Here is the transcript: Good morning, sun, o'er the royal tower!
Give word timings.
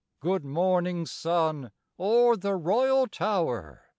Good 0.19 0.43
morning, 0.43 1.05
sun, 1.05 1.69
o'er 1.99 2.35
the 2.35 2.55
royal 2.55 3.05
tower! 3.05 3.83